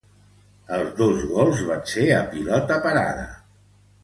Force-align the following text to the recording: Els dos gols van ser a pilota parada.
Els 0.77 0.87
dos 1.01 1.19
gols 1.31 1.61
van 1.67 1.83
ser 1.93 2.07
a 2.17 2.25
pilota 2.33 2.79
parada. 2.89 3.29